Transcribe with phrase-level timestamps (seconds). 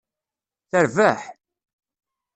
[0.69, 1.21] Terbeḥ?